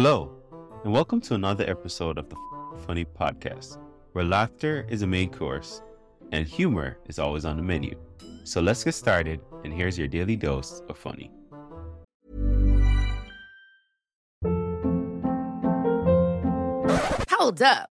Hello, 0.00 0.30
and 0.84 0.92
welcome 0.92 1.20
to 1.22 1.34
another 1.34 1.68
episode 1.68 2.18
of 2.18 2.28
the 2.28 2.36
Funny 2.86 3.04
Podcast, 3.04 3.78
where 4.12 4.24
laughter 4.24 4.86
is 4.88 5.02
a 5.02 5.06
main 5.08 5.28
course 5.28 5.82
and 6.30 6.46
humor 6.46 6.98
is 7.08 7.18
always 7.18 7.44
on 7.44 7.56
the 7.56 7.64
menu. 7.64 7.98
So 8.44 8.60
let's 8.60 8.84
get 8.84 8.94
started, 8.94 9.40
and 9.64 9.72
here's 9.72 9.98
your 9.98 10.06
daily 10.06 10.36
dose 10.36 10.82
of 10.88 10.96
funny. 10.96 11.32
Hold 17.28 17.60
up. 17.60 17.90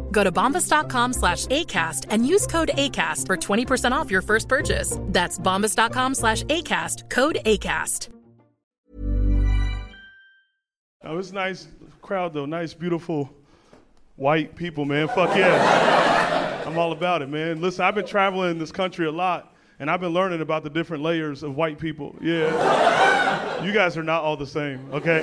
Go 0.11 0.23
to 0.23 0.31
bombas.com 0.31 1.13
slash 1.13 1.47
ACAST 1.47 2.05
and 2.09 2.27
use 2.27 2.45
code 2.47 2.71
ACAST 2.75 3.27
for 3.27 3.37
20% 3.37 3.91
off 3.91 4.11
your 4.11 4.21
first 4.21 4.47
purchase. 4.47 4.97
That's 5.07 5.39
bombas.com 5.39 6.15
slash 6.15 6.43
ACAST, 6.43 7.09
code 7.09 7.39
ACAST. 7.45 8.09
Oh, 11.03 11.17
it's 11.17 11.31
nice 11.31 11.67
crowd 12.01 12.33
though. 12.33 12.45
Nice, 12.45 12.73
beautiful 12.73 13.33
white 14.17 14.55
people, 14.55 14.85
man. 14.85 15.07
Fuck 15.07 15.35
yeah. 15.35 16.63
I'm 16.65 16.77
all 16.77 16.91
about 16.91 17.21
it, 17.21 17.29
man. 17.29 17.59
Listen, 17.59 17.85
I've 17.85 17.95
been 17.95 18.05
traveling 18.05 18.59
this 18.59 18.71
country 18.71 19.07
a 19.07 19.11
lot, 19.11 19.55
and 19.79 19.89
I've 19.89 20.01
been 20.01 20.13
learning 20.13 20.41
about 20.41 20.63
the 20.63 20.69
different 20.69 21.01
layers 21.01 21.41
of 21.41 21.55
white 21.55 21.79
people. 21.79 22.15
Yeah. 22.21 23.63
you 23.63 23.71
guys 23.71 23.97
are 23.97 24.03
not 24.03 24.23
all 24.23 24.37
the 24.37 24.45
same, 24.45 24.91
okay? 24.93 25.21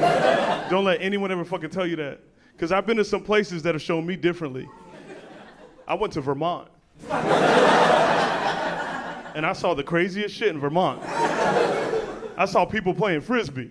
Don't 0.68 0.84
let 0.84 1.00
anyone 1.00 1.30
ever 1.30 1.44
fucking 1.44 1.70
tell 1.70 1.86
you 1.86 1.96
that. 1.96 2.20
Because 2.58 2.72
I've 2.72 2.86
been 2.86 2.96
to 2.96 3.04
some 3.04 3.22
places 3.22 3.62
that 3.62 3.76
have 3.76 3.82
shown 3.82 4.04
me 4.04 4.16
differently. 4.16 4.68
I 5.86 5.94
went 5.94 6.12
to 6.14 6.20
Vermont. 6.20 6.66
and 7.08 7.14
I 9.46 9.52
saw 9.52 9.74
the 9.74 9.84
craziest 9.84 10.34
shit 10.34 10.48
in 10.48 10.58
Vermont. 10.58 11.00
I 12.36 12.46
saw 12.46 12.64
people 12.64 12.92
playing 12.92 13.20
frisbee. 13.20 13.70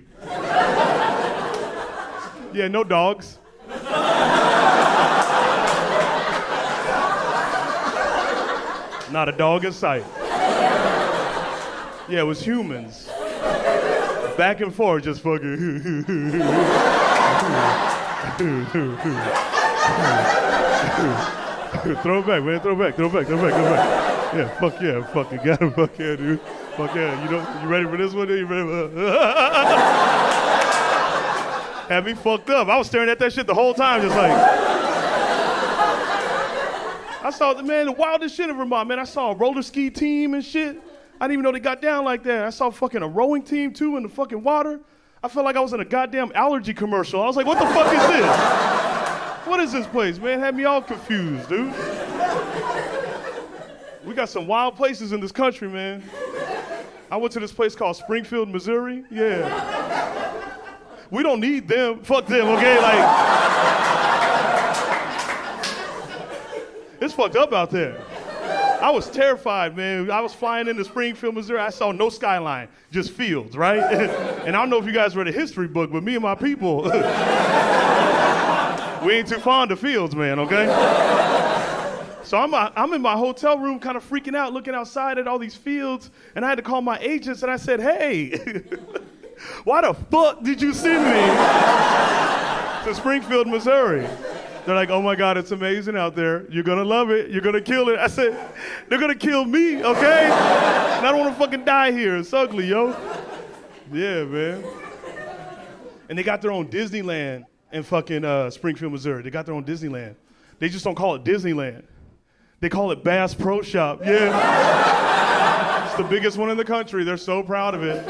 Yeah, 2.54 2.70
no 2.70 2.86
dogs. 2.86 3.40
Not 9.12 9.28
a 9.28 9.34
dog 9.38 9.66
in 9.66 9.74
sight. 9.74 10.06
Yeah, 12.08 12.22
it 12.22 12.26
was 12.26 12.42
humans. 12.42 13.08
Back 14.38 14.62
and 14.62 14.74
forth, 14.74 15.04
just 15.04 15.20
fucking. 15.20 16.06
throw 22.02 22.20
it 22.20 22.28
back, 22.28 22.44
man. 22.44 22.60
Throw 22.60 22.74
it 22.74 22.80
back. 22.80 22.96
Throw 22.96 23.08
it 23.08 23.14
back. 23.14 23.28
Throw 23.28 23.38
it 23.38 23.42
back. 23.42 23.54
Throw 23.54 23.58
it 23.66 23.76
back. 23.76 24.34
Yeah, 24.34 24.48
fuck 24.60 24.82
yeah. 24.82 25.06
Fucking 25.14 25.40
got 25.44 25.62
him. 25.62 25.72
Fuck 25.74 26.00
yeah, 26.00 26.16
dude. 26.16 26.42
Fuck 26.76 26.96
yeah. 26.96 27.24
You 27.24 27.32
know, 27.32 27.62
you 27.62 27.68
ready 27.68 27.86
for 27.86 27.98
this 27.98 28.14
one? 28.14 28.30
You 28.30 28.46
ready? 28.46 28.68
for 28.68 28.90
Had 31.88 32.06
me 32.06 32.14
fucked 32.14 32.50
up. 32.50 32.68
I 32.68 32.78
was 32.78 32.88
staring 32.88 33.10
at 33.10 33.20
that 33.20 33.32
shit 33.32 33.48
the 33.48 33.54
whole 33.54 33.74
time, 33.74 34.02
just 34.02 34.16
like. 34.16 34.32
I 37.24 37.30
saw 37.30 37.54
the 37.54 37.64
man, 37.64 37.88
the 37.88 37.92
wildest 37.92 38.36
shit 38.36 38.50
in 38.50 38.58
Vermont, 38.58 38.90
man. 38.90 39.00
I 39.00 39.04
saw 39.04 39.32
a 39.32 39.36
roller 39.36 39.62
ski 39.62 39.90
team 39.90 40.34
and 40.34 40.44
shit. 40.44 40.82
I 41.20 41.26
didn't 41.26 41.34
even 41.34 41.44
know 41.44 41.52
they 41.52 41.60
got 41.60 41.82
down 41.82 42.06
like 42.06 42.24
that. 42.24 42.46
I 42.46 42.50
saw 42.50 42.70
fucking 42.70 43.02
a 43.02 43.08
rowing 43.08 43.44
team 43.44 43.74
too 43.74 43.98
in 43.98 44.04
the 44.04 44.10
fucking 44.10 44.44
water. 44.44 44.80
I 45.24 45.28
felt 45.28 45.46
like 45.46 45.56
I 45.56 45.60
was 45.60 45.74
in 45.74 45.80
a 45.80 45.86
goddamn 45.86 46.32
allergy 46.36 46.74
commercial. 46.74 47.22
I 47.22 47.26
was 47.26 47.36
like, 47.36 47.48
what 47.48 47.58
the 47.60 47.66
fuck 47.74 47.88
is 47.88 48.08
this? 48.08 49.48
What 49.48 49.60
is 49.60 49.72
this 49.72 49.88
place, 49.88 50.20
man? 50.20 50.40
Had 50.40 50.56
me 50.56 50.66
all 50.66 50.82
confused, 50.82 51.50
dude. 51.50 51.74
We 54.06 54.14
got 54.14 54.30
some 54.30 54.46
wild 54.46 54.76
places 54.76 55.12
in 55.14 55.20
this 55.20 55.32
country, 55.32 55.68
man. 55.68 56.04
I 57.10 57.18
went 57.18 57.34
to 57.34 57.40
this 57.40 57.52
place 57.52 57.76
called 57.76 57.96
Springfield, 57.96 58.50
Missouri. 58.50 59.06
Yeah. 59.10 60.34
We 61.10 61.24
don't 61.24 61.40
need 61.40 61.68
them. 61.68 62.04
Fuck 62.04 62.28
them, 62.28 62.48
okay? 62.50 62.80
Like, 62.82 63.04
it's 67.02 67.14
fucked 67.14 67.38
up 67.38 67.54
out 67.54 67.72
there. 67.72 68.02
I 68.82 68.92
was 68.92 69.10
terrified, 69.10 69.76
man. 69.76 70.12
I 70.12 70.22
was 70.22 70.34
flying 70.34 70.68
into 70.68 70.86
Springfield, 70.86 71.36
Missouri. 71.36 71.60
I 71.60 71.70
saw 71.70 71.92
no 71.92 72.10
skyline, 72.10 72.68
just 72.92 73.12
fields, 73.12 73.58
right? 73.58 73.80
and 74.46 74.56
I 74.56 74.60
don't 74.60 74.70
know 74.70 74.78
if 74.78 74.86
you 74.86 74.92
guys 74.92 75.16
read 75.16 75.28
a 75.28 75.32
history 75.32 75.68
book, 75.68 75.92
but 75.92 76.04
me 76.04 76.14
and 76.14 76.24
my 76.24 76.36
people, 76.36 76.84
we 79.04 79.14
ain't 79.14 79.28
too 79.28 79.40
fond 79.40 79.72
of 79.72 79.80
fields, 79.80 80.16
man, 80.16 80.40
okay? 80.40 80.68
So 82.24 82.38
I'm, 82.38 82.54
uh, 82.54 82.70
I'm 82.76 82.94
in 82.94 83.02
my 83.02 83.16
hotel 83.16 83.58
room 83.58 83.80
kind 83.80 83.98
of 83.98 84.08
freaking 84.08 84.36
out, 84.36 84.54
looking 84.54 84.76
outside 84.76 85.18
at 85.18 85.28
all 85.28 85.40
these 85.40 85.56
fields, 85.56 86.12
and 86.36 86.46
I 86.46 86.50
had 86.50 86.56
to 86.56 86.62
call 86.62 86.82
my 86.82 87.00
agents 87.00 87.42
and 87.42 87.52
I 87.52 87.58
said, 87.58 87.80
hey, 87.80 88.38
why 89.64 89.82
the 89.82 89.94
fuck 89.94 90.44
did 90.44 90.62
you 90.62 90.74
send 90.74 91.04
me 91.06 91.22
to 92.86 92.94
Springfield, 92.94 93.48
Missouri? 93.48 94.08
They're 94.68 94.76
like, 94.76 94.90
oh 94.90 95.02
my 95.02 95.16
God, 95.16 95.38
it's 95.38 95.52
amazing 95.52 95.96
out 95.96 96.14
there. 96.14 96.46
You're 96.52 96.62
gonna 96.62 96.84
love 96.84 97.10
it. 97.10 97.32
You're 97.32 97.42
gonna 97.42 97.62
kill 97.62 97.88
it. 97.88 98.00
I 98.00 98.08
said, 98.08 98.38
they're 98.90 99.00
gonna 99.00 99.16
kill 99.16 99.46
me, 99.46 99.82
okay? 99.82 100.26
And 100.26 101.08
I 101.08 101.10
don't 101.10 101.20
wanna 101.20 101.36
fucking 101.36 101.64
die 101.64 101.94
here. 101.94 102.18
It's 102.18 102.34
ugly, 102.34 102.68
yo. 102.68 102.90
Yeah, 103.94 104.26
man. 104.26 104.66
And 106.10 106.20
they 106.20 106.24
got 106.24 106.42
their 106.42 106.52
own 106.52 106.68
Disneyland 106.68 107.46
in 107.72 107.82
fucking 107.82 108.26
uh, 108.26 108.50
Springfield, 108.50 108.92
Missouri. 108.92 109.24
They 109.24 109.30
got 109.30 109.46
their 109.46 109.56
own 109.56 109.64
Disneyland. 109.64 110.16
They 110.60 110.68
just 110.68 110.84
don't 110.84 110.96
call 110.96 111.16
it 111.16 111.24
Disneyland. 111.24 111.84
They 112.60 112.68
call 112.68 112.92
it 112.92 113.06
Bass 113.06 113.34
Pro 113.34 113.62
Shop. 113.62 114.02
Yeah. 114.04 115.86
it's 115.86 115.96
the 115.96 116.04
biggest 116.04 116.38
one 116.38 116.50
in 116.50 116.58
the 116.58 116.66
country. 116.66 117.06
They're 117.06 117.16
so 117.16 117.42
proud 117.42 117.74
of 117.74 117.84
it. 117.84 118.06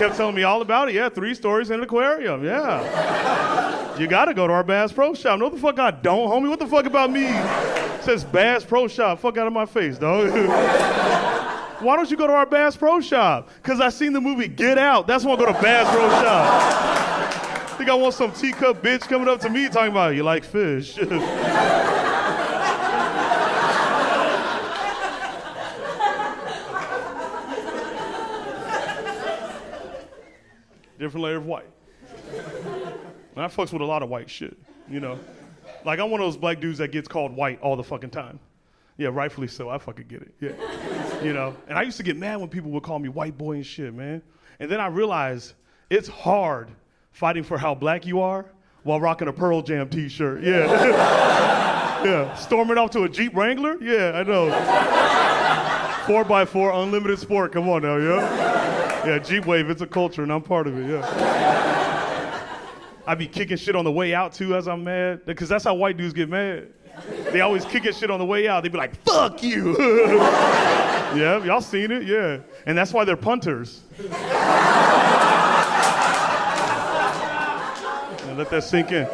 Kept 0.00 0.16
telling 0.16 0.34
me 0.34 0.42
all 0.42 0.62
about 0.62 0.88
it. 0.88 0.96
Yeah, 0.96 1.10
three 1.10 1.34
stories 1.34 1.70
and 1.70 1.78
an 1.78 1.84
aquarium. 1.84 2.44
Yeah. 2.44 3.39
You 3.98 4.06
gotta 4.06 4.32
go 4.32 4.46
to 4.46 4.52
our 4.52 4.64
Bass 4.64 4.92
Pro 4.92 5.14
Shop. 5.14 5.38
No, 5.38 5.50
the 5.50 5.58
fuck 5.58 5.78
I 5.78 5.90
don't, 5.90 6.28
homie. 6.28 6.48
What 6.48 6.58
the 6.58 6.66
fuck 6.66 6.86
about 6.86 7.10
me? 7.10 7.26
It 7.26 8.02
says 8.02 8.24
Bass 8.24 8.64
Pro 8.64 8.88
Shop. 8.88 9.18
Fuck 9.18 9.36
out 9.36 9.46
of 9.46 9.52
my 9.52 9.66
face, 9.66 9.98
dog. 9.98 10.30
Why 11.80 11.96
don't 11.96 12.10
you 12.10 12.16
go 12.16 12.26
to 12.26 12.32
our 12.32 12.46
Bass 12.46 12.76
Pro 12.76 13.00
Shop? 13.00 13.48
Because 13.62 13.80
I 13.80 13.88
seen 13.88 14.12
the 14.12 14.20
movie 14.20 14.48
Get 14.48 14.76
Out. 14.76 15.06
That's 15.06 15.24
why 15.24 15.32
I 15.32 15.36
go 15.36 15.46
to 15.46 15.52
Bass 15.54 15.90
Pro 15.90 16.08
Shop. 16.10 17.78
Think 17.78 17.88
I 17.88 17.94
want 17.94 18.12
some 18.14 18.32
teacup 18.32 18.82
bitch 18.82 19.02
coming 19.02 19.28
up 19.28 19.40
to 19.40 19.48
me 19.48 19.68
talking 19.68 19.90
about 19.90 20.14
you 20.14 20.22
like 20.22 20.44
fish. 20.44 20.94
Different 30.98 31.24
layer 31.24 31.36
of 31.36 31.46
white. 31.46 31.64
And 33.40 33.50
I 33.50 33.54
fucks 33.54 33.72
with 33.72 33.80
a 33.80 33.86
lot 33.86 34.02
of 34.02 34.10
white 34.10 34.28
shit, 34.28 34.54
you 34.86 35.00
know. 35.00 35.18
Like 35.86 35.98
I'm 35.98 36.10
one 36.10 36.20
of 36.20 36.26
those 36.26 36.36
black 36.36 36.60
dudes 36.60 36.76
that 36.76 36.88
gets 36.88 37.08
called 37.08 37.34
white 37.34 37.58
all 37.62 37.74
the 37.74 37.82
fucking 37.82 38.10
time. 38.10 38.38
Yeah, 38.98 39.08
rightfully 39.10 39.48
so. 39.48 39.70
I 39.70 39.78
fucking 39.78 40.08
get 40.08 40.20
it. 40.20 40.34
Yeah. 40.40 41.22
you 41.24 41.32
know. 41.32 41.56
And 41.66 41.78
I 41.78 41.80
used 41.80 41.96
to 41.96 42.02
get 42.02 42.18
mad 42.18 42.36
when 42.38 42.50
people 42.50 42.70
would 42.72 42.82
call 42.82 42.98
me 42.98 43.08
white 43.08 43.38
boy 43.38 43.52
and 43.52 43.64
shit, 43.64 43.94
man. 43.94 44.20
And 44.58 44.70
then 44.70 44.78
I 44.78 44.88
realized 44.88 45.54
it's 45.88 46.06
hard 46.06 46.70
fighting 47.12 47.42
for 47.42 47.56
how 47.56 47.74
black 47.74 48.04
you 48.04 48.20
are 48.20 48.44
while 48.82 49.00
rocking 49.00 49.28
a 49.28 49.32
Pearl 49.32 49.62
Jam 49.62 49.88
t-shirt. 49.88 50.42
Yeah. 50.42 50.66
yeah. 52.04 52.34
Storming 52.34 52.76
off 52.76 52.90
to 52.90 53.04
a 53.04 53.08
Jeep 53.08 53.34
Wrangler? 53.34 53.82
Yeah, 53.82 54.12
I 54.16 54.22
know. 54.22 54.50
Four 56.06 56.24
by 56.24 56.44
four, 56.44 56.72
unlimited 56.72 57.18
sport. 57.18 57.52
Come 57.52 57.70
on 57.70 57.80
now, 57.80 57.96
yeah? 57.96 59.06
Yeah, 59.06 59.18
Jeep 59.18 59.46
Wave, 59.46 59.70
it's 59.70 59.80
a 59.80 59.86
culture 59.86 60.22
and 60.22 60.30
I'm 60.30 60.42
part 60.42 60.66
of 60.66 60.76
it, 60.76 60.90
yeah. 60.90 61.59
I 63.06 63.14
be 63.14 63.26
kicking 63.26 63.56
shit 63.56 63.74
on 63.74 63.84
the 63.84 63.92
way 63.92 64.14
out 64.14 64.32
too 64.32 64.54
as 64.54 64.68
I'm 64.68 64.84
mad. 64.84 65.24
Because 65.26 65.48
that's 65.48 65.64
how 65.64 65.74
white 65.74 65.96
dudes 65.96 66.12
get 66.12 66.28
mad. 66.28 66.68
They 67.30 67.40
always 67.40 67.64
kicking 67.64 67.92
shit 67.92 68.10
on 68.10 68.18
the 68.18 68.26
way 68.26 68.48
out. 68.48 68.62
They 68.62 68.68
be 68.68 68.78
like, 68.78 68.94
fuck 69.04 69.42
you. 69.42 69.76
yeah, 69.78 71.42
y'all 71.44 71.60
seen 71.60 71.90
it? 71.90 72.04
Yeah. 72.04 72.40
And 72.66 72.76
that's 72.76 72.92
why 72.92 73.04
they're 73.04 73.16
punters. 73.16 73.82
And 78.30 78.38
let 78.38 78.48
that 78.50 78.62
sink 78.62 78.92
in. 78.92 79.08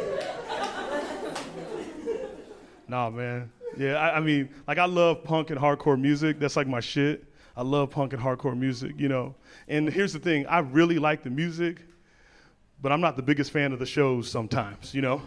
Nah, 2.86 3.08
man. 3.08 3.50
Yeah, 3.78 3.94
I, 3.94 4.18
I, 4.18 4.20
mean, 4.20 4.50
like 4.68 4.76
I 4.76 4.84
love 4.84 5.24
punk 5.24 5.48
and 5.48 5.58
hardcore 5.58 5.98
music. 5.98 6.38
That's 6.38 6.54
like 6.54 6.66
my 6.66 6.80
shit. 6.80 7.24
I 7.56 7.62
love 7.62 7.88
punk 7.88 8.12
and 8.12 8.22
hardcore 8.22 8.54
music, 8.54 8.92
you 8.98 9.08
know. 9.08 9.34
And 9.68 9.88
here's 9.88 10.12
the 10.12 10.18
thing: 10.18 10.46
I 10.48 10.58
really 10.58 10.98
like 10.98 11.22
the 11.22 11.30
music, 11.30 11.80
but 12.80 12.92
I'm 12.92 13.00
not 13.00 13.16
the 13.16 13.22
biggest 13.22 13.50
fan 13.50 13.72
of 13.72 13.78
the 13.78 13.86
shows. 13.86 14.30
Sometimes, 14.30 14.94
you 14.94 15.02
know. 15.02 15.22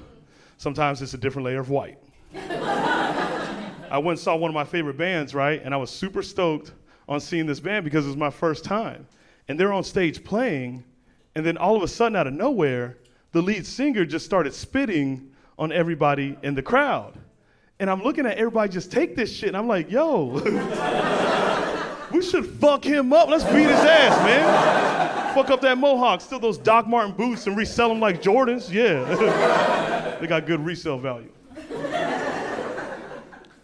Sometimes 0.58 1.02
it's 1.02 1.14
a 1.14 1.18
different 1.18 1.46
layer 1.46 1.62
of 1.62 1.70
white. 1.70 1.98
I 2.36 3.98
went 3.98 4.08
and 4.08 4.20
saw 4.20 4.36
one 4.36 4.50
of 4.50 4.56
my 4.56 4.66
favorite 4.66 4.98
bands, 4.98 5.34
right? 5.34 5.62
And 5.64 5.74
I 5.74 5.78
was 5.78 5.90
super 5.90 6.22
stoked 6.22 6.74
on 7.08 7.20
seeing 7.20 7.46
this 7.46 7.60
band 7.60 7.86
because 7.86 8.06
it 8.06 8.10
was 8.10 8.18
my 8.18 8.30
first 8.30 8.64
time. 8.64 9.08
And 9.48 9.60
they're 9.60 9.74
on 9.74 9.84
stage 9.84 10.24
playing, 10.24 10.84
and 11.34 11.46
then 11.46 11.58
all 11.58 11.76
of 11.76 11.82
a 11.82 11.88
sudden, 11.88 12.16
out 12.16 12.28
of 12.28 12.34
nowhere, 12.34 12.98
the 13.32 13.42
lead 13.42 13.66
singer 13.66 14.06
just 14.06 14.26
started 14.26 14.54
spitting 14.54 15.32
on 15.58 15.72
everybody 15.72 16.38
in 16.44 16.56
the 16.56 16.62
crowd. 16.62 17.18
And 17.80 17.90
I'm 17.90 18.04
looking 18.04 18.26
at 18.26 18.38
everybody 18.38 18.72
just 18.72 18.92
take 18.92 19.16
this 19.16 19.34
shit, 19.34 19.48
and 19.48 19.58
I'm 19.58 19.68
like, 19.68 19.90
yo, 19.90 20.26
we 22.12 22.22
should 22.22 22.46
fuck 22.46 22.84
him 22.84 23.14
up. 23.14 23.30
Let's 23.30 23.46
beat 23.46 23.62
his 23.62 23.72
ass, 23.72 24.24
man. 24.26 25.09
Fuck 25.40 25.52
up 25.52 25.62
that 25.62 25.78
mohawk, 25.78 26.20
steal 26.20 26.38
those 26.38 26.58
Doc 26.58 26.86
Martens 26.86 27.16
boots 27.16 27.48
and 27.48 27.56
resell 27.56 27.88
them 27.88 28.02
like 28.02 28.22
Jordans. 28.22 28.70
Yeah. 28.70 30.18
they 30.20 30.28
got 30.28 30.46
good 30.46 30.60
resale 30.60 30.98
value. 30.98 31.32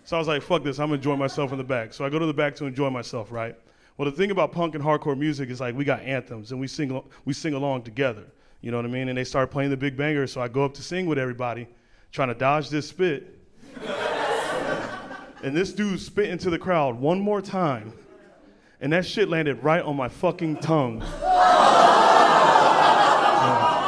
So 0.06 0.16
I 0.16 0.19
was 0.19 0.30
like, 0.30 0.42
fuck 0.42 0.63
this, 0.63 0.80
I'm 0.80 0.94
enjoying 0.94 1.19
myself 1.19 1.51
in 1.51 1.57
the 1.57 1.66
back. 1.66 1.92
So 1.92 2.06
I 2.06 2.10
go 2.10 2.18
to 2.18 2.25
the 2.25 2.33
back 2.33 2.56
to 2.56 2.66
enjoy 2.66 2.89
myself, 2.89 3.30
right? 3.30 3.57
Well, 3.98 4.10
the 4.10 4.16
thing 4.16 4.31
about 4.31 4.54
punk 4.54 4.75
and 4.75 4.81
hardcore 4.81 5.19
music 5.19 5.50
is 5.50 5.60
like 5.60 5.75
we 5.75 5.83
got 5.83 6.00
anthems 6.00 6.54
and 6.54 6.62
we 6.62 6.68
sing, 6.68 7.04
we 7.25 7.33
sing 7.33 7.56
along 7.56 7.81
together. 7.81 8.24
You 8.62 8.72
know 8.72 8.77
what 8.77 8.86
I 8.86 8.89
mean? 8.89 9.10
And 9.10 9.18
they 9.18 9.25
start 9.25 9.51
playing 9.51 9.69
the 9.69 9.75
big 9.75 9.98
banger, 9.98 10.27
so 10.27 10.39
I 10.39 10.48
go 10.48 10.63
up 10.63 10.75
to 10.75 10.81
sing 10.81 11.07
with 11.07 11.19
everybody, 11.19 11.68
trying 12.13 12.30
to 12.30 12.36
dodge 12.36 12.69
this 12.69 12.88
spit. 12.88 13.38
and 15.44 15.54
this 15.54 15.74
dude 15.74 16.00
spit 16.00 16.30
into 16.30 16.50
the 16.50 16.57
crowd 16.57 16.95
one 16.95 17.19
more 17.19 17.42
time, 17.42 17.92
and 18.86 18.94
that 18.94 19.04
shit 19.04 19.28
landed 19.30 19.64
right 19.64 19.82
on 19.82 19.96
my 19.96 20.08
fucking 20.08 20.58
tongue. 20.58 21.02
Yeah. 21.02 21.42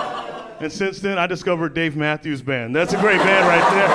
And 0.59 0.73
since 0.73 0.99
then, 1.01 1.19
I 1.19 1.27
discovered 1.27 1.75
Dave 1.75 1.95
Matthews 1.95 2.41
Band. 2.41 2.75
That's 2.75 2.91
a 2.93 2.99
great 2.99 3.19
band 3.19 3.47
right 3.47 3.71
there. 3.75 3.87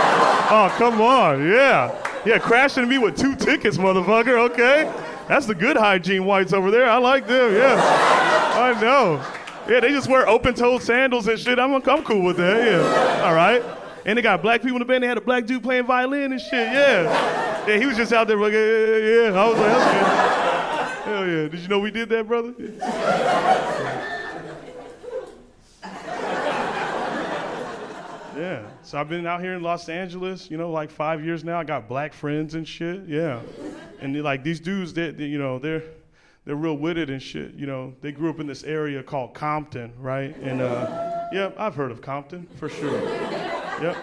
Oh, 0.49 0.73
come 0.79 1.01
on, 1.01 1.45
yeah. 1.45 1.93
Yeah, 2.25 2.39
crashing 2.39 2.89
me 2.89 2.99
with 2.99 3.19
two 3.19 3.35
tickets, 3.35 3.79
motherfucker, 3.79 4.49
okay? 4.51 4.85
That's 5.27 5.47
the 5.47 5.57
good 5.57 5.77
hygiene 5.77 6.25
whites 6.25 6.53
over 6.53 6.71
there. 6.71 6.89
I 6.89 6.99
like 6.99 7.27
them, 7.27 7.53
yeah. 7.53 8.55
I 8.55 8.81
know. 8.81 9.21
Yeah, 9.69 9.81
they 9.81 9.89
just 9.89 10.09
wear 10.09 10.29
open-toed 10.29 10.83
sandals 10.83 11.27
and 11.27 11.37
shit. 11.37 11.59
I'm, 11.59 11.75
I'm 11.75 12.05
cool 12.05 12.23
with 12.23 12.37
that. 12.37 12.65
Yeah. 12.65 13.25
All 13.27 13.35
right. 13.35 13.61
And 14.07 14.17
they 14.17 14.23
got 14.23 14.41
black 14.41 14.63
people 14.63 14.77
in 14.77 14.81
the 14.81 14.85
band. 14.85 15.03
They 15.03 15.09
had 15.09 15.19
a 15.19 15.21
black 15.21 15.47
dude 15.47 15.65
playing 15.65 15.87
violin 15.87 16.31
and 16.31 16.41
shit. 16.41 16.73
Yeah. 16.73 17.67
Yeah, 17.67 17.77
he 17.77 17.87
was 17.87 17.97
just 17.97 18.13
out 18.13 18.29
there 18.29 18.37
like, 18.37 18.53
yeah, 18.53 18.87
yeah, 18.87 19.31
yeah. 19.31 19.41
I 19.41 19.49
was 19.49 19.59
like, 19.59 19.73
okay. 19.73 20.52
Hell 21.05 21.27
yeah. 21.27 21.49
Did 21.49 21.61
you 21.61 21.69
know 21.69 21.79
we 21.79 21.91
did 21.91 22.09
that, 22.11 22.27
brother? 22.29 22.55
Yeah. 28.35 28.63
So 28.83 28.99
I've 28.99 29.11
been 29.11 29.27
out 29.27 29.41
here 29.43 29.55
in 29.55 29.63
Los 29.63 29.89
Angeles, 29.91 30.51
you 30.51 30.57
know, 30.57 30.71
like 30.71 30.91
five 30.91 31.25
years 31.25 31.45
now. 31.45 31.61
I 31.61 31.65
got 31.65 31.87
black 31.87 32.13
friends 32.15 32.55
and 32.55 32.67
shit. 32.67 33.03
Yeah. 33.07 33.41
And 34.01 34.21
like 34.23 34.43
these 34.43 34.59
dudes, 34.59 34.95
that 34.95 35.19
you 35.19 35.39
know, 35.39 35.59
they're 35.59 35.83
they're 36.45 36.57
real 36.57 36.77
witted 36.77 37.11
and 37.11 37.23
shit. 37.23 37.55
You 37.55 37.67
know, 37.67 37.95
they 38.01 38.11
grew 38.11 38.31
up 38.31 38.41
in 38.41 38.47
this 38.47 38.65
area 38.65 39.03
called 39.03 39.35
Compton, 39.35 39.93
right? 39.99 40.35
And 40.39 40.61
uh, 40.61 41.29
yeah, 41.33 41.51
I've 41.57 41.75
heard 41.75 41.91
of 41.91 42.01
Compton 42.01 42.49
for 42.57 42.69
sure. 42.69 43.01
Yep, 43.81 43.97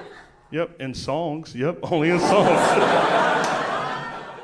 yep, 0.51 0.79
in 0.79 0.93
songs. 0.93 1.55
Yep, 1.55 1.79
only 1.83 2.11
in 2.11 2.19
songs. 2.19 3.55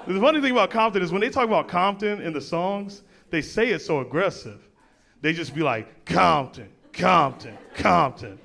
the 0.08 0.20
funny 0.20 0.42
thing 0.42 0.52
about 0.52 0.70
Compton 0.70 1.02
is 1.02 1.12
when 1.12 1.22
they 1.22 1.30
talk 1.30 1.46
about 1.46 1.68
Compton 1.68 2.22
in 2.22 2.34
the 2.34 2.42
songs, 2.42 3.04
they 3.30 3.42
say 3.42 3.70
it 3.70 3.80
so 3.80 4.00
aggressive. 4.02 4.62
They 5.22 5.34
just 5.34 5.56
be 5.56 5.62
like 5.62 6.06
Compton, 6.06 6.70
Compton, 6.94 7.58
Compton, 7.74 8.40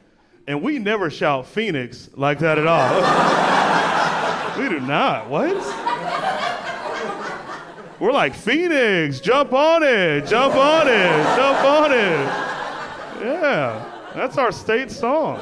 and 0.47 0.63
we 0.63 0.79
never 0.79 1.11
shout 1.11 1.47
Phoenix 1.47 2.09
like 2.15 2.39
that 2.39 2.59
at 2.59 2.67
all. 2.67 2.91
we 4.59 4.69
do 4.69 4.81
not. 4.81 5.29
What? 5.29 5.57
We're 8.01 8.13
like, 8.13 8.35
Phoenix, 8.35 9.21
jump 9.21 9.53
on 9.53 9.83
it, 9.83 10.27
jump 10.27 10.55
on 10.55 10.89
it, 10.89 11.37
jump 11.37 11.65
on 11.65 11.93
it. 11.93 12.51
Yeah, 13.21 13.85
that's 14.15 14.39
our 14.39 14.51
state 14.51 14.91
song. 14.91 15.39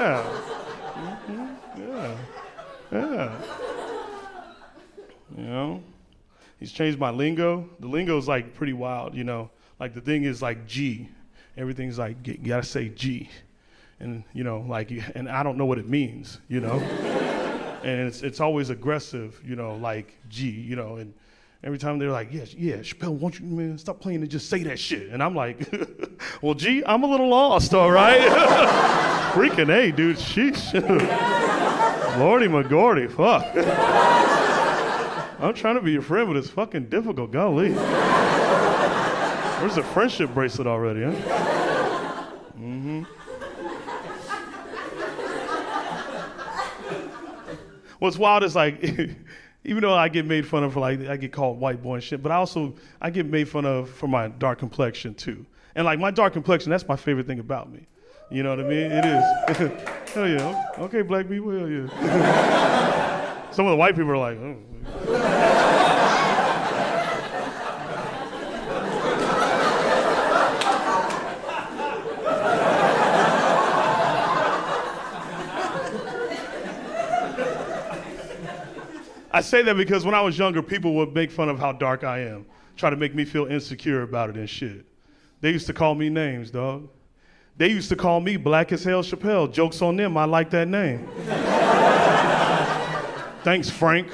Yeah. 0.00 0.22
Mm-hmm. 1.26 1.80
Yeah. 1.82 2.16
Yeah. 2.92 3.40
You 5.36 5.44
know, 5.44 5.82
he's 6.60 6.70
changed 6.70 6.98
my 6.98 7.10
lingo. 7.10 7.68
The 7.80 7.88
lingo 7.88 8.16
is 8.18 8.28
like 8.28 8.54
pretty 8.54 8.74
wild, 8.74 9.14
you 9.14 9.24
know. 9.24 9.50
Like 9.80 9.94
the 9.94 10.00
thing 10.00 10.24
is 10.24 10.40
like 10.40 10.66
G. 10.66 11.08
Everything's 11.56 11.98
like, 11.98 12.24
you 12.26 12.36
gotta 12.36 12.62
say 12.62 12.88
G. 12.88 13.28
And, 13.98 14.22
you 14.32 14.44
know, 14.44 14.64
like, 14.68 14.92
and 15.14 15.28
I 15.28 15.42
don't 15.42 15.58
know 15.58 15.66
what 15.66 15.78
it 15.78 15.88
means, 15.88 16.38
you 16.48 16.60
know 16.60 16.80
and 17.82 18.08
it's, 18.08 18.22
it's 18.22 18.40
always 18.40 18.70
aggressive, 18.70 19.40
you 19.44 19.56
know, 19.56 19.74
like 19.76 20.16
G, 20.28 20.48
you 20.48 20.76
know, 20.76 20.96
and 20.96 21.14
every 21.64 21.78
time 21.78 21.98
they're 21.98 22.10
like, 22.10 22.32
yeah, 22.32 22.44
yeah, 22.56 22.82
Shapel, 22.82 23.14
won't 23.14 23.38
you, 23.38 23.46
man, 23.46 23.78
stop 23.78 24.00
playing 24.00 24.20
and 24.20 24.30
just 24.30 24.48
say 24.48 24.62
that 24.64 24.78
shit. 24.78 25.10
And 25.10 25.22
I'm 25.22 25.34
like, 25.34 25.68
well, 26.42 26.54
G, 26.54 26.82
I'm 26.84 27.02
a 27.02 27.06
little 27.06 27.28
lost, 27.28 27.74
all 27.74 27.90
right? 27.90 28.20
Freaking 29.32 29.70
A, 29.70 29.92
dude, 29.92 30.16
sheesh. 30.16 30.74
Lordy 32.18 32.48
McGordy, 32.48 33.10
fuck. 33.10 34.19
I'm 35.40 35.54
trying 35.54 35.76
to 35.76 35.80
be 35.80 35.92
your 35.92 36.02
friend, 36.02 36.28
but 36.28 36.36
it's 36.36 36.50
fucking 36.50 36.90
difficult, 36.90 37.30
golly. 37.30 37.72
Where's 39.60 39.74
the 39.74 39.82
friendship 39.82 40.34
bracelet 40.34 40.66
already, 40.66 41.02
huh? 41.02 41.12
Mm-hmm. 42.58 43.04
what's 48.00 48.18
wild 48.18 48.42
is 48.42 48.56
like, 48.56 48.82
even 49.64 49.82
though 49.82 49.94
I 49.94 50.08
get 50.08 50.26
made 50.26 50.46
fun 50.46 50.64
of 50.64 50.72
for 50.72 50.80
like, 50.80 51.00
I 51.06 51.16
get 51.16 51.32
called 51.32 51.60
white 51.60 51.82
boy 51.82 51.94
and 51.94 52.02
shit, 52.02 52.22
but 52.22 52.32
I 52.32 52.36
also, 52.36 52.74
I 53.00 53.10
get 53.10 53.26
made 53.26 53.48
fun 53.48 53.64
of 53.64 53.88
for 53.88 54.08
my 54.08 54.28
dark 54.28 54.58
complexion 54.58 55.14
too. 55.14 55.46
And 55.74 55.84
like 55.84 56.00
my 56.00 56.10
dark 56.10 56.32
complexion, 56.32 56.70
that's 56.70 56.88
my 56.88 56.96
favorite 56.96 57.26
thing 57.26 57.38
about 57.38 57.72
me. 57.72 57.86
You 58.30 58.42
know 58.42 58.50
what 58.50 58.60
I 58.60 58.68
mean? 58.68 58.90
It 58.90 59.04
is. 59.04 60.12
hell 60.14 60.28
yeah. 60.28 60.72
Okay, 60.78 61.02
black 61.02 61.28
people, 61.28 61.50
hell 61.50 61.68
yeah. 61.68 63.50
Some 63.50 63.66
of 63.66 63.70
the 63.70 63.76
white 63.76 63.96
people 63.96 64.10
are 64.10 64.18
like, 64.18 64.38
oh. 64.38 64.56
I 79.40 79.42
say 79.42 79.62
that 79.62 79.78
because 79.78 80.04
when 80.04 80.14
I 80.14 80.20
was 80.20 80.36
younger, 80.36 80.62
people 80.62 80.92
would 80.96 81.14
make 81.14 81.30
fun 81.30 81.48
of 81.48 81.58
how 81.58 81.72
dark 81.72 82.04
I 82.04 82.18
am, 82.18 82.44
try 82.76 82.90
to 82.90 82.96
make 82.96 83.14
me 83.14 83.24
feel 83.24 83.46
insecure 83.46 84.02
about 84.02 84.28
it 84.28 84.36
and 84.36 84.46
shit. 84.46 84.84
They 85.40 85.50
used 85.50 85.66
to 85.68 85.72
call 85.72 85.94
me 85.94 86.10
names, 86.10 86.50
dog. 86.50 86.90
They 87.56 87.68
used 87.68 87.88
to 87.88 87.96
call 87.96 88.20
me 88.20 88.36
Black 88.36 88.70
as 88.70 88.84
Hell 88.84 89.02
Shapel. 89.02 89.48
Jokes 89.48 89.80
on 89.80 89.96
them, 89.96 90.18
I 90.18 90.26
like 90.26 90.50
that 90.50 90.68
name. 90.68 91.08
Thanks, 93.42 93.70
Frank. 93.70 94.08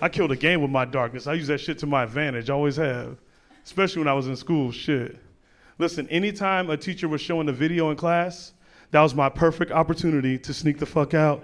I 0.00 0.08
killed 0.12 0.30
a 0.30 0.36
game 0.36 0.62
with 0.62 0.70
my 0.70 0.84
darkness. 0.84 1.26
I 1.26 1.32
use 1.32 1.48
that 1.48 1.58
shit 1.58 1.80
to 1.80 1.86
my 1.86 2.04
advantage, 2.04 2.48
always 2.48 2.76
have. 2.76 3.16
Especially 3.64 3.98
when 3.98 4.08
I 4.08 4.14
was 4.14 4.28
in 4.28 4.36
school, 4.36 4.70
shit. 4.70 5.18
Listen, 5.80 6.08
anytime 6.10 6.70
a 6.70 6.76
teacher 6.76 7.08
was 7.08 7.20
showing 7.20 7.48
a 7.48 7.52
video 7.52 7.90
in 7.90 7.96
class, 7.96 8.52
that 8.92 9.00
was 9.00 9.16
my 9.16 9.28
perfect 9.28 9.72
opportunity 9.72 10.38
to 10.38 10.54
sneak 10.54 10.78
the 10.78 10.86
fuck 10.86 11.12
out. 11.12 11.42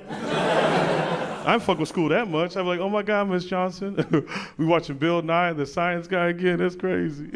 I 1.45 1.55
ain't 1.55 1.63
fuck 1.63 1.79
with 1.79 1.89
school 1.89 2.09
that 2.11 2.29
much. 2.29 2.57
I'm 2.57 2.67
like, 2.69 2.79
oh 2.79 2.89
my 2.89 3.03
God, 3.03 3.29
Miss 3.29 3.45
Johnson. 3.45 3.97
we 4.57 4.65
watching 4.65 4.97
Bill 4.97 5.23
Nye, 5.23 5.53
the 5.53 5.67
science 5.67 6.07
guy 6.07 6.29
again. 6.29 6.59
That's 6.59 6.77
crazy. 6.77 7.25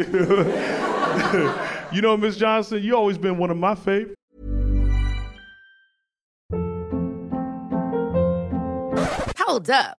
you 1.93 2.03
know, 2.03 2.17
Miss 2.17 2.37
Johnson, 2.37 2.83
you 2.83 2.97
always 2.97 3.19
been 3.19 3.37
one 3.37 3.51
of 3.51 3.57
my 3.57 3.75
favorites. 3.75 4.15
Hold 9.39 9.71
up. 9.71 9.99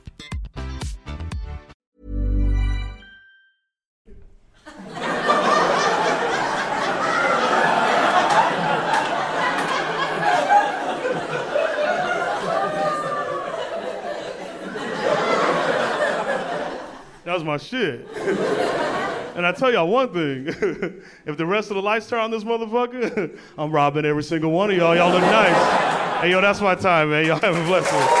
was 17.41 17.45
my 17.45 17.57
shit. 17.57 18.07
and 19.35 19.45
I 19.45 19.51
tell 19.51 19.71
y'all 19.71 19.87
one 19.87 20.13
thing 20.13 20.47
if 21.25 21.37
the 21.37 21.45
rest 21.45 21.71
of 21.71 21.75
the 21.75 21.81
lights 21.81 22.07
turn 22.07 22.19
on 22.19 22.31
this 22.31 22.43
motherfucker, 22.43 23.37
I'm 23.57 23.71
robbing 23.71 24.05
every 24.05 24.23
single 24.23 24.51
one 24.51 24.71
of 24.71 24.77
y'all. 24.77 24.95
Y'all 24.95 25.11
look 25.11 25.21
nice. 25.21 26.21
Hey, 26.21 26.31
yo, 26.31 26.41
that's 26.41 26.61
my 26.61 26.75
time, 26.75 27.09
man. 27.09 27.25
Y'all 27.25 27.39
have 27.39 27.55
a 27.55 27.65
blessed 27.65 27.91
one. 27.93 28.20